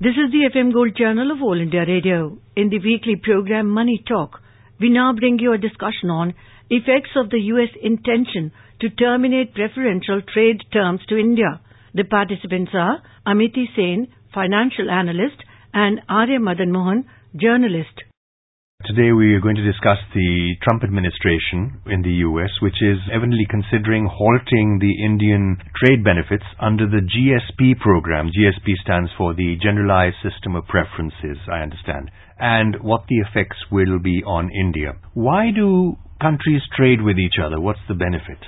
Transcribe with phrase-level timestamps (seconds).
[0.00, 2.38] This is the FM Gold channel of All India Radio.
[2.54, 4.40] In the weekly program Money Talk,
[4.78, 6.34] we now bring you a discussion on
[6.70, 11.60] effects of the US intention to terminate preferential trade terms to India.
[11.94, 15.42] The participants are Amiti Sen, financial analyst,
[15.74, 17.04] and Arya Madan Mohan,
[17.34, 18.07] journalist.
[18.86, 23.44] Today we are going to discuss the Trump administration in the US, which is evidently
[23.50, 28.30] considering halting the Indian trade benefits under the GSP program.
[28.30, 33.98] GSP stands for the Generalized System of Preferences, I understand, and what the effects will
[33.98, 34.94] be on India.
[35.12, 37.58] Why do countries trade with each other?
[37.60, 38.38] What's the benefit?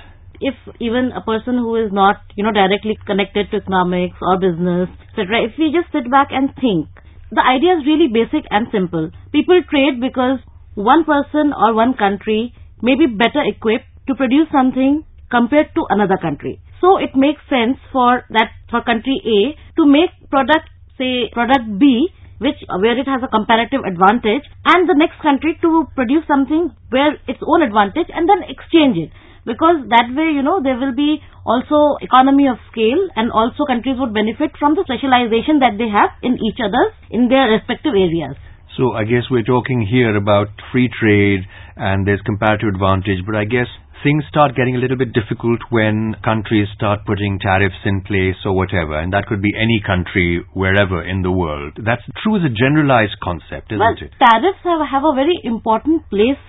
[0.41, 4.89] if even a person who is not, you know, directly connected to economics or business,
[5.13, 6.89] etc., if we just sit back and think,
[7.31, 9.09] the idea is really basic and simple.
[9.31, 10.39] People trade because
[10.75, 16.19] one person or one country may be better equipped to produce something compared to another
[16.19, 16.59] country.
[16.83, 19.39] So it makes sense for that for country A
[19.79, 20.67] to make product
[20.97, 22.09] say product B
[22.39, 27.13] which where it has a comparative advantage and the next country to produce something where
[27.29, 29.11] its own advantage and then exchange it
[29.45, 33.97] because that way, you know, there will be also economy of scale and also countries
[33.97, 38.37] would benefit from the specialization that they have in each other in their respective areas.
[38.77, 41.41] So I guess we're talking here about free trade
[41.75, 43.67] and there's comparative advantage, but I guess
[44.03, 48.55] things start getting a little bit difficult when countries start putting tariffs in place or
[48.55, 51.77] whatever, and that could be any country wherever in the world.
[51.77, 54.13] That's true as a generalized concept, isn't well, it?
[54.17, 56.41] Tariffs have, have a very important place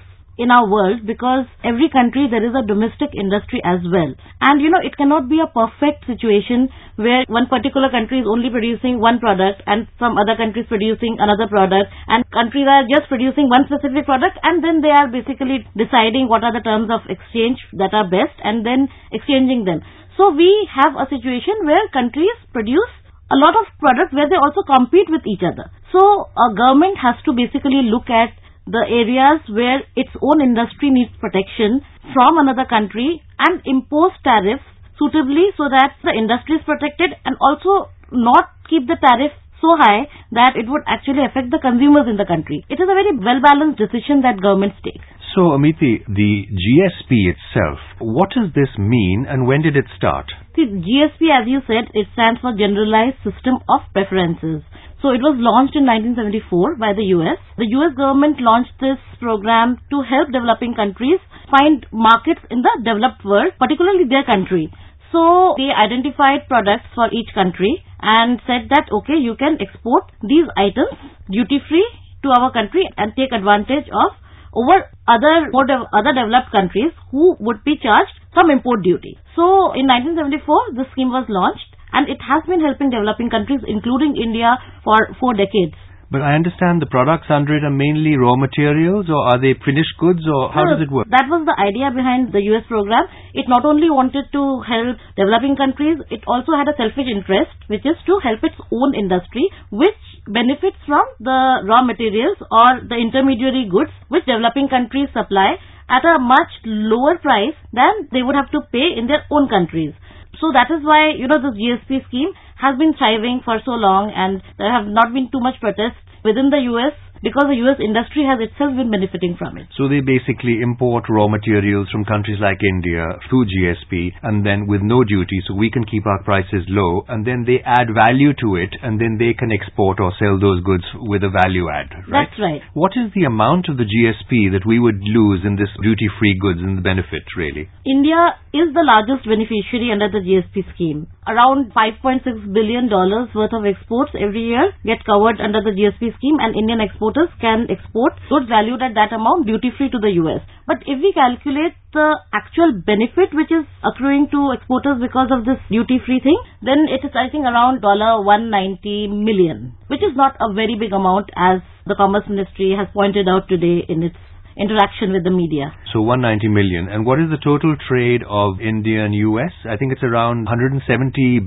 [0.42, 4.10] in our world because every country there is a domestic industry as well.
[4.42, 6.66] And you know, it cannot be a perfect situation
[6.98, 11.46] where one particular country is only producing one product and some other countries producing another
[11.46, 16.26] product and countries are just producing one specific product and then they are basically deciding
[16.26, 19.78] what are the terms of exchange that are best and then exchanging them.
[20.18, 22.90] So we have a situation where countries produce
[23.32, 25.70] a lot of products where they also compete with each other.
[25.92, 31.10] So a government has to basically look at the areas where its own industry needs
[31.18, 31.82] protection
[32.14, 34.62] from another country and impose tariffs
[34.98, 40.06] suitably so that the industry is protected and also not keep the tariff so high
[40.32, 42.64] that it would actually affect the consumers in the country.
[42.68, 45.02] It is a very well-balanced decision that governments take.
[45.34, 50.26] So, Amiti, the GSP itself, what does this mean and when did it start?
[50.54, 54.60] The GSP, as you said, it stands for Generalized System of Preferences.
[55.00, 57.40] So it was launched in 1974 by the US.
[57.56, 61.18] The US government launched this program to help developing countries
[61.48, 64.68] find markets in the developed world, particularly their country.
[65.16, 70.44] So they identified products for each country and said that okay, you can export these
[70.60, 70.92] items
[71.32, 71.88] duty free
[72.22, 74.21] to our country and take advantage of
[74.52, 79.18] over other other developed countries who would be charged some import duty.
[79.36, 84.16] So in 1974, the scheme was launched and it has been helping developing countries, including
[84.16, 85.76] India, for four decades.
[86.12, 89.96] But I understand the products under it are mainly raw materials or are they finished
[89.96, 91.08] goods or how no, does it work?
[91.08, 93.08] That was the idea behind the US program.
[93.32, 97.88] It not only wanted to help developing countries, it also had a selfish interest which
[97.88, 99.96] is to help its own industry which
[100.26, 106.18] benefits from the raw materials or the intermediary goods which developing countries supply at a
[106.18, 109.92] much lower price than they would have to pay in their own countries.
[110.40, 114.10] So that is why, you know, this GSP scheme has been thriving for so long
[114.14, 118.26] and there have not been too much protests within the US because the US industry
[118.26, 119.70] has itself been benefiting from it.
[119.78, 124.82] So they basically import raw materials from countries like India through GSP and then with
[124.82, 128.58] no duty so we can keep our prices low and then they add value to
[128.58, 132.26] it and then they can export or sell those goods with a value add, right?
[132.26, 132.62] That's right.
[132.74, 136.34] What is the amount of the GSP that we would lose in this duty free
[136.34, 137.70] goods and the benefit really?
[137.86, 141.06] India is the largest beneficiary under the GSP scheme.
[141.22, 146.58] Around $5.6 billion worth of exports every year get covered under the GSP scheme and
[146.58, 150.40] Indian exports can export goods valued at that amount duty free to the US.
[150.66, 155.60] But if we calculate the actual benefit which is accruing to exporters because of this
[155.70, 160.52] duty free thing, then it is I think around 190 million, which is not a
[160.52, 164.16] very big amount as the Commerce Ministry has pointed out today in its
[164.56, 165.72] interaction with the media.
[165.92, 166.88] So 190 million.
[166.88, 169.52] And what is the total trade of India and US?
[169.68, 170.84] I think it's around 170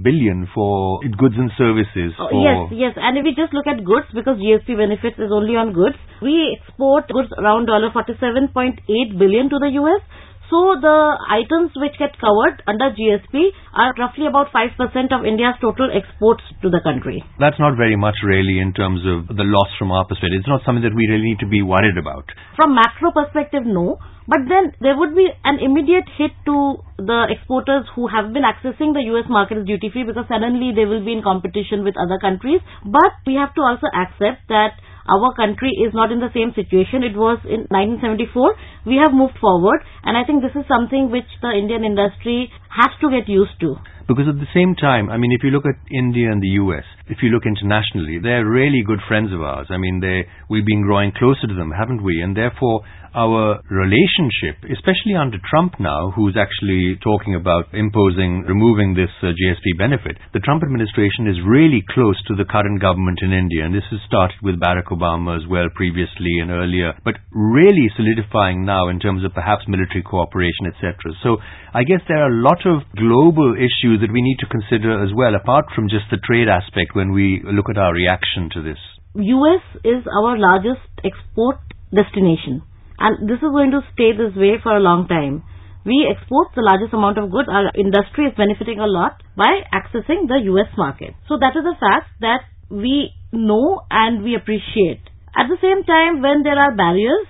[0.04, 2.13] billion for goods and services.
[2.18, 2.94] Oh, yes, yes.
[2.98, 6.57] And if we just look at goods, because GSP benefits is only on goods, we
[6.57, 8.81] export goods around $47.8
[9.19, 10.01] billion to the US.
[10.50, 14.78] So the items which get covered under GSP are roughly about 5%
[15.10, 17.26] of India's total exports to the country.
[17.40, 20.46] That's not very much really in terms of the loss from our perspective.
[20.46, 22.30] It's not something that we really need to be worried about.
[22.56, 23.98] From macro perspective, no.
[24.28, 28.94] But then there would be an immediate hit to the exporters who have been accessing
[28.94, 32.18] the US market as duty free because suddenly they will be in competition with other
[32.18, 32.62] countries.
[32.86, 37.06] But we have to also accept that our country is not in the same situation
[37.06, 38.90] it was in 1974.
[38.90, 42.92] We have moved forward and I think this is something which the Indian industry has
[43.02, 43.78] to get used to.
[44.07, 46.86] Because at the same time, I mean, if you look at India and the US,
[47.10, 49.68] if you look internationally, they're really good friends of ours.
[49.69, 52.22] I mean, they we've been growing closer to them, haven't we?
[52.22, 52.86] And therefore,
[53.16, 59.80] our relationship, especially under Trump now, who's actually talking about imposing, removing this uh, GSP
[59.80, 63.64] benefit, the Trump administration is really close to the current government in India.
[63.64, 68.68] And this has started with Barack Obama as well previously and earlier, but really solidifying
[68.68, 71.16] now in terms of perhaps military cooperation, etc.
[71.24, 71.40] So
[71.72, 75.16] I guess there are a lot of global issues that we need to consider as
[75.16, 78.82] well, apart from just the trade aspect when we look at our reaction to this.
[79.16, 81.64] US is our largest export
[81.96, 82.60] destination
[83.00, 85.44] and this is going to stay this way for a long time.
[85.86, 87.48] We export the largest amount of goods.
[87.48, 91.14] Our industry is benefiting a lot by accessing the US market.
[91.30, 95.02] So that is a fact that we know and we appreciate.
[95.38, 97.28] At the same time, when there are barriers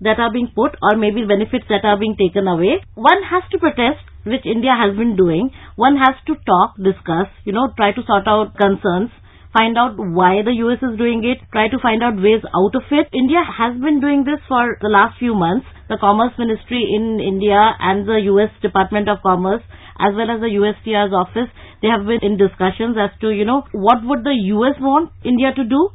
[0.00, 3.58] that are being put or maybe benefits that are being taken away, one has to
[3.58, 5.50] protest, which India has been doing.
[5.74, 9.10] One has to talk, discuss, you know, try to sort out concerns
[9.56, 12.84] find out why the US is doing it, try to find out ways out of
[12.92, 13.08] it.
[13.16, 15.64] India has been doing this for the last few months.
[15.88, 19.64] The Commerce Ministry in India and the US Department of Commerce
[19.98, 21.48] as well as the USTR's office,
[21.80, 25.56] they have been in discussions as to, you know, what would the US want India
[25.56, 25.88] to do.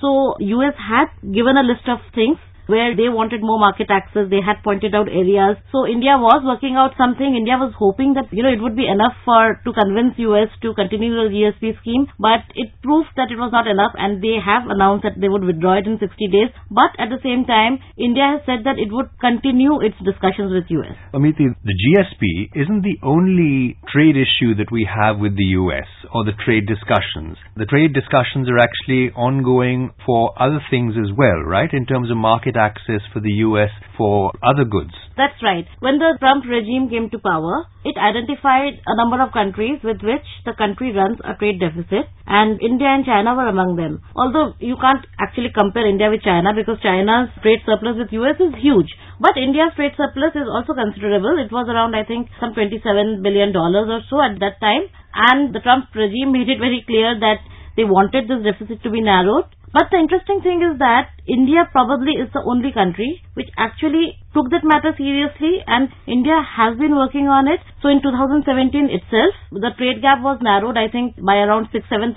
[0.00, 2.38] So US had given a list of things
[2.68, 4.28] where they wanted more market access.
[4.28, 5.56] They had pointed out areas.
[5.72, 7.32] So India was working out something.
[7.32, 10.76] India was hoping that, you know, it would be enough for, to convince US to
[10.76, 12.06] continue the GSP scheme.
[12.20, 15.48] But it proved that it was not enough and they have announced that they would
[15.48, 16.52] withdraw it in 60 days.
[16.68, 20.68] But at the same time, India has said that it would continue its discussions with
[20.68, 20.92] US.
[21.16, 26.28] Amiti, the GSP isn't the only trade issue that we have with the US or
[26.28, 27.40] the trade discussions.
[27.56, 31.72] The trade discussions are actually ongoing for other things as well, right?
[31.72, 34.92] In terms of market access for the US for other goods.
[35.16, 35.66] That's right.
[35.80, 40.26] When the Trump regime came to power, it identified a number of countries with which
[40.44, 44.02] the country runs a trade deficit and India and China were among them.
[44.14, 48.54] Although you can't actually compare India with China because China's trade surplus with US is
[48.58, 48.90] huge.
[49.18, 51.38] But India's trade surplus is also considerable.
[51.38, 55.54] It was around I think some 27 billion dollars or so at that time and
[55.54, 57.42] the Trump regime made it very clear that
[57.76, 62.16] they wanted this deficit to be narrowed but the interesting thing is that India probably
[62.16, 67.28] is the only country which actually took that matter seriously and India has been working
[67.28, 67.60] on it.
[67.82, 72.16] So in 2017 itself, the trade gap was narrowed I think by around 6-7%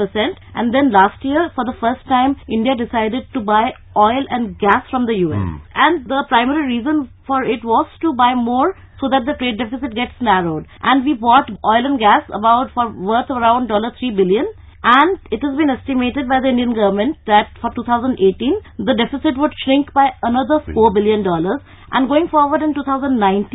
[0.56, 4.88] and then last year for the first time India decided to buy oil and gas
[4.89, 5.44] from the US.
[5.44, 5.59] Mm.
[5.75, 9.95] And the primary reason for it was to buy more so that the trade deficit
[9.98, 10.68] gets narrowed.
[10.81, 14.45] And we bought oil and gas about for worth around $3 billion
[14.83, 18.18] and it has been estimated by the Indian government that for 2018
[18.81, 23.45] the deficit would shrink by another $4 billion and going forward in 2019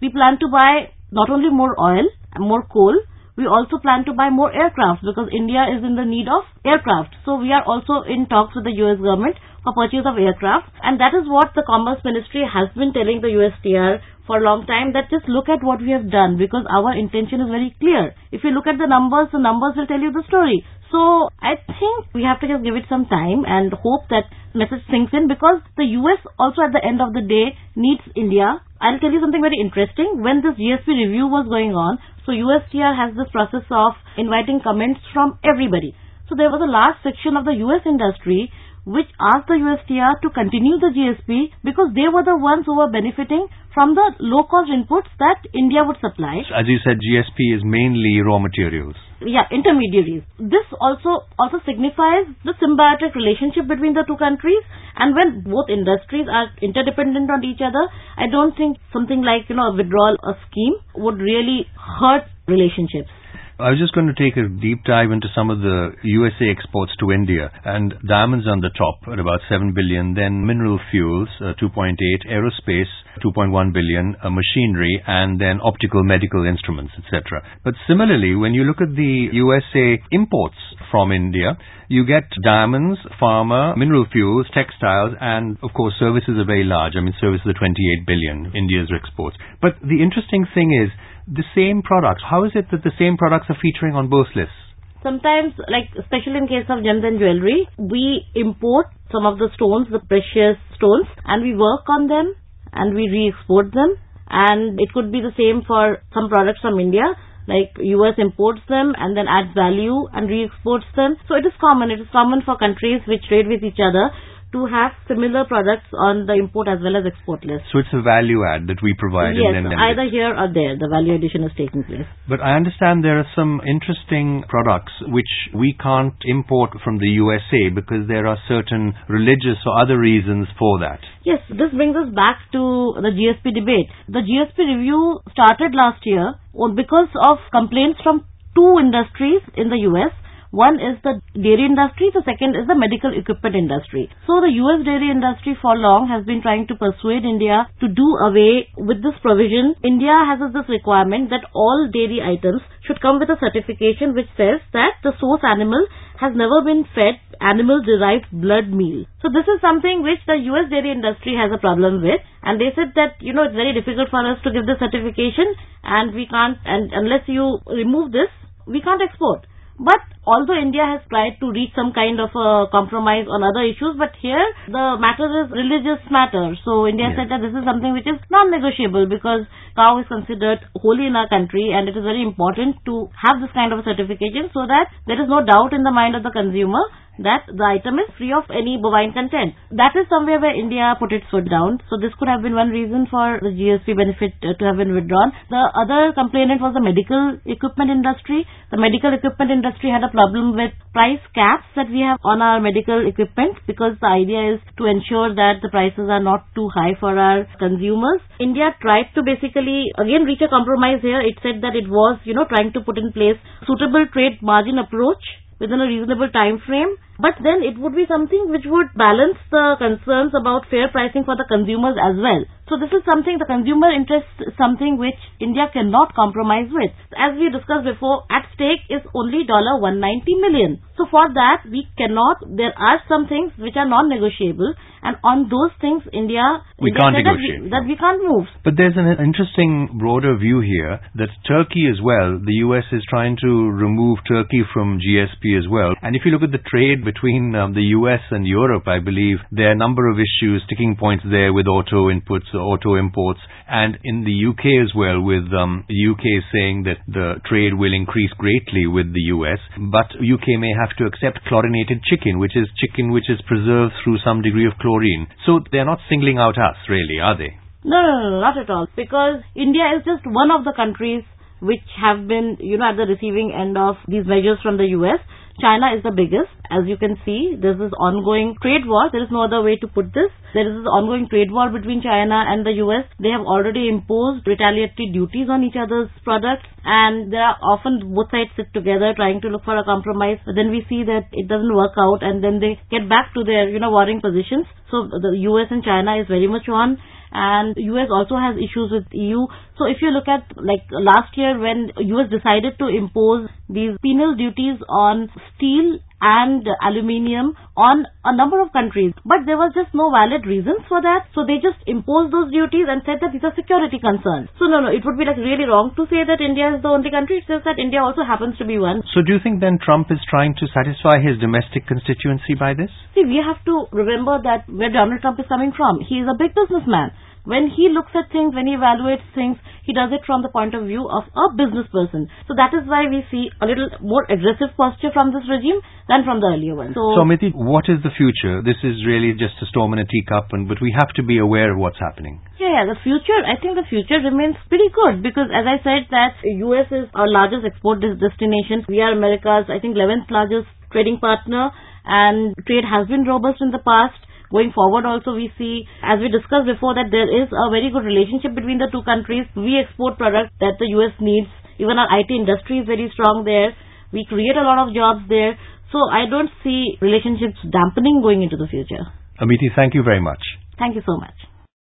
[0.00, 2.96] we plan to buy not only more oil and more coal
[3.36, 7.16] we also plan to buy more aircraft because India is in the need of aircraft.
[7.24, 11.00] So we are also in talks with the US government for purchase of aircraft and
[11.00, 14.94] that is what the Commerce Ministry has been telling the USTR for a long time
[14.94, 18.14] that just look at what we have done because our intention is very clear.
[18.30, 20.62] If you look at the numbers, the numbers will tell you the story.
[20.90, 24.82] So I think we have to just give it some time and hope that message
[24.90, 28.62] sinks in because the US also at the end of the day needs India.
[28.80, 30.22] I'll tell you something very interesting.
[30.22, 35.00] When this GSP review was going on, so USTR has this process of inviting comments
[35.14, 35.94] from everybody.
[36.30, 38.50] So there was a large section of the US industry
[38.84, 42.90] which asked the USTR to continue the GSP because they were the ones who were
[42.90, 46.42] benefiting from the low-cost inputs that India would supply.
[46.50, 48.96] As you said, GSP is mainly raw materials.
[49.20, 50.24] Yeah, intermediaries.
[50.40, 54.64] This also also signifies the symbiotic relationship between the two countries
[54.96, 57.84] and when both industries are interdependent on each other,
[58.16, 63.12] I don't think something like, you know, a withdrawal a scheme would really hurt relationships.
[63.60, 66.92] I was just going to take a deep dive into some of the USA exports
[66.98, 71.52] to India and diamonds on the top at about 7 billion, then mineral fuels uh,
[71.60, 72.88] 2.8, aerospace
[73.20, 77.44] 2.1 billion, uh, machinery, and then optical medical instruments, etc.
[77.62, 80.56] But similarly, when you look at the USA imports
[80.90, 86.64] from India, you get diamonds, pharma, mineral fuels, textiles, and of course services are very
[86.64, 86.94] large.
[86.96, 89.36] I mean, services are 28 billion, India's exports.
[89.60, 90.88] But the interesting thing is,
[91.26, 94.56] the same products, how is it that the same products are featuring on both lists?
[95.02, 99.88] Sometimes, like especially in case of gems and jewelry, we import some of the stones,
[99.90, 102.34] the precious stones, and we work on them
[102.72, 103.96] and we re-export them.
[104.28, 107.04] And it could be the same for some products from India.
[107.48, 111.16] Like US imports them and then adds value and re-exports them.
[111.26, 111.90] So it is common.
[111.90, 114.12] It is common for countries which trade with each other
[114.52, 117.70] to have similar products on the import as well as export list.
[117.70, 119.38] So it's a value add that we provide.
[119.38, 122.06] Yes, then either here or there, the value addition is taking place.
[122.26, 127.70] But I understand there are some interesting products which we can't import from the USA
[127.70, 130.98] because there are certain religious or other reasons for that.
[131.22, 133.86] Yes, this brings us back to the GSP debate.
[134.10, 136.34] The GSP review started last year
[136.74, 138.26] because of complaints from
[138.58, 140.10] two industries in the US
[140.50, 144.10] one is the dairy industry, the second is the medical equipment industry.
[144.26, 148.06] So the US dairy industry for long has been trying to persuade India to do
[148.18, 149.78] away with this provision.
[149.86, 154.58] India has this requirement that all dairy items should come with a certification which says
[154.74, 155.86] that the source animal
[156.18, 159.06] has never been fed animal derived blood meal.
[159.22, 162.74] So this is something which the US dairy industry has a problem with and they
[162.74, 165.54] said that you know it's very difficult for us to give the certification
[165.86, 168.34] and we can't and unless you remove this
[168.66, 169.46] we can't export.
[169.78, 173.96] But although India has tried to reach some kind of a compromise on other issues,
[173.96, 176.56] but here the matter is religious matter.
[176.64, 177.16] So India yeah.
[177.16, 181.28] said that this is something which is non-negotiable because cow is considered holy in our
[181.28, 184.92] country and it is very important to have this kind of a certification so that
[185.06, 186.82] there is no doubt in the mind of the consumer
[187.18, 189.54] that the item is free of any bovine content.
[189.70, 191.82] That is somewhere where India put its foot down.
[191.90, 195.32] So this could have been one reason for the GSP benefit to have been withdrawn.
[195.50, 198.46] The other complainant was the medical equipment industry.
[198.70, 202.60] The medical equipment industry had a problem with price caps that we have on our
[202.60, 206.96] medical equipment because the idea is to ensure that the prices are not too high
[206.98, 208.20] for our consumers.
[208.40, 211.20] India tried to basically again reach a compromise here.
[211.20, 213.36] It said that it was, you know, trying to put in place
[213.66, 215.20] suitable trade margin approach
[215.60, 216.96] within a reasonable time frame.
[217.20, 221.36] But then it would be something which would balance the concerns about fair pricing for
[221.36, 222.48] the consumers as well.
[222.70, 226.94] So this is something, the consumer interest is something which India cannot compromise with.
[227.18, 229.98] As we discussed before, at stake is only 190
[230.38, 230.78] million.
[230.94, 235.72] So for that, we cannot, there are some things which are non-negotiable and on those
[235.80, 236.44] things, India,
[236.76, 237.58] we India can't negotiate.
[237.58, 238.46] That we, that we can't move.
[238.60, 243.40] But there's an interesting broader view here that Turkey as well, the US is trying
[243.40, 245.96] to remove Turkey from GSP as well.
[246.04, 249.38] And if you look at the trade between um, the US and Europe, I believe
[249.50, 253.98] there are a number of issues, sticking points there with auto inputs, auto imports, and
[254.04, 256.24] in the UK as well, with um, the UK
[256.54, 259.58] saying that the trade will increase greatly with the US,
[259.90, 264.22] but UK may have to accept chlorinated chicken, which is chicken which is preserved through
[264.22, 265.26] some degree of chlorine.
[265.46, 267.58] So they're not singling out us, really, are they?
[267.82, 268.86] No, no, no, not at all.
[268.94, 271.24] Because India is just one of the countries
[271.60, 275.20] which have been, you know, at the receiving end of these measures from the US.
[275.60, 276.50] China is the biggest.
[276.70, 279.10] As you can see, there's this ongoing trade war.
[279.12, 280.30] There is no other way to put this.
[280.54, 283.04] There is this ongoing trade war between China and the US.
[283.18, 288.30] They have already imposed retaliatory duties on each other's products and there are often both
[288.30, 290.38] sides sit together trying to look for a compromise.
[290.46, 293.44] But then we see that it doesn't work out and then they get back to
[293.44, 294.66] their, you know, warring positions.
[294.90, 296.98] So the US and China is very much on
[297.32, 299.46] and US also has issues with EU.
[299.78, 304.34] So if you look at like last year when US decided to impose these penal
[304.34, 309.16] duties on steel and aluminium on a number of countries.
[309.24, 311.32] But there was just no valid reasons for that.
[311.32, 314.52] So they just imposed those duties and said that these are security concerns.
[314.60, 316.92] So no, no, it would be like really wrong to say that India is the
[316.92, 317.40] only country.
[317.40, 319.00] It's just that India also happens to be one.
[319.16, 322.92] So do you think then Trump is trying to satisfy his domestic constituency by this?
[323.16, 326.04] See, we have to remember that where Donald Trump is coming from.
[326.04, 327.16] He is a big businessman.
[327.44, 330.76] When he looks at things, when he evaluates things, he does it from the point
[330.76, 332.28] of view of a business person.
[332.46, 336.22] So that is why we see a little more aggressive posture from this regime than
[336.28, 336.92] from the earlier one.
[336.92, 338.60] So, so Amiti, what is the future?
[338.60, 341.40] This is really just a storm in a teacup, and but we have to be
[341.40, 342.44] aware of what's happening.
[342.60, 346.12] Yeah, yeah, the future, I think the future remains pretty good because as I said
[346.12, 348.84] that US is our largest export destination.
[348.86, 351.70] We are America's, I think, 11th largest trading partner
[352.04, 354.18] and trade has been robust in the past.
[354.50, 358.02] Going forward also we see, as we discussed before, that there is a very good
[358.02, 359.46] relationship between the two countries.
[359.54, 361.46] We export products that the US needs.
[361.78, 363.70] Even our IT industry is very strong there.
[364.12, 365.54] We create a lot of jobs there.
[365.94, 369.06] So I don't see relationships dampening going into the future.
[369.40, 370.42] Amiti, thank you very much.
[370.78, 371.34] Thank you so much.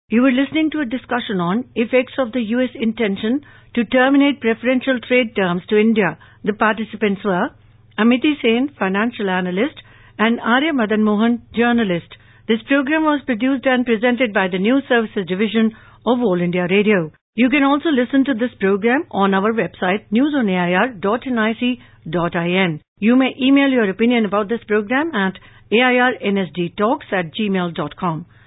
[0.09, 3.43] You were listening to a discussion on effects of the US intention
[3.75, 6.19] to terminate preferential trade terms to India.
[6.45, 7.51] The participants were
[7.99, 9.77] Amiti Sen, financial analyst,
[10.19, 12.13] and Arya Madan Mohan, journalist.
[12.49, 17.13] This program was produced and presented by the News Services Division of All India Radio.
[17.35, 22.81] You can also listen to this program on our website newsonair.nic.in.
[22.99, 25.39] You may email your opinion about this program at
[25.73, 28.27] airnsdtalks at gmail.com.